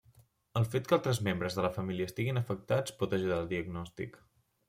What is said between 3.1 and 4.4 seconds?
ajudar al diagnòstic.